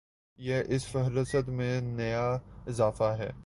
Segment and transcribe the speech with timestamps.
[0.37, 2.37] یہ اس فہرست میں نیا
[2.67, 3.31] اضافہ ہے۔